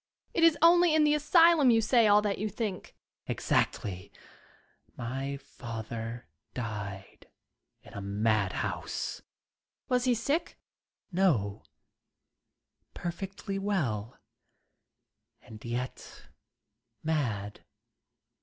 It 0.33 0.43
is 0.43 0.57
only 0.63 0.95
in 0.95 1.03
the 1.03 1.13
asylum 1.13 1.69
you 1.69 1.79
say 1.79 2.07
all 2.07 2.23
that 2.23 2.39
you 2.39 2.49
think.... 2.49 2.85
Student. 2.85 2.97
Exactly! 3.27 4.11
My 4.97 5.37
father 5.37 6.25
died 6.55 7.27
in 7.83 7.93
a 7.93 8.01
madhouse 8.01 9.19
Young 9.19 9.77
Lady. 9.77 9.89
Was 9.89 10.03
he 10.05 10.15
sick? 10.15 10.47
Student. 10.47 11.13
No, 11.27 11.63
perfectly 12.95 13.59
well, 13.59 14.17
and 15.43 15.63
yet 15.63 16.29
mad. 17.03 17.63